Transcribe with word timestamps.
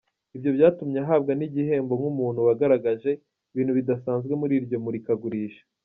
Ibyo 0.35 0.49
byatumye 0.57 0.97
ahabwa 1.05 1.31
n’igihembo 1.35 1.93
nk’umuntu 1.99 2.39
wagaragaje 2.47 3.11
ibintu 3.53 3.71
bidasanzwe 3.79 4.33
muri 4.41 4.53
iryo 4.59 4.77
murikagurisha. 4.83 5.61